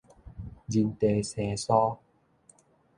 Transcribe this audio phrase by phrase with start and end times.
[0.67, 1.99] 人地生疏